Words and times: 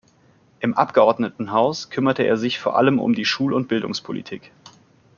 Im 0.61 0.73
Abgeordnetenhaus 0.73 1.91
kümmerte 1.91 2.23
er 2.23 2.35
sich 2.35 2.57
vor 2.57 2.75
allem 2.75 2.99
um 2.99 3.13
die 3.13 3.23
Schul- 3.23 3.53
und 3.53 3.67
Bildungspolitik. 3.67 4.51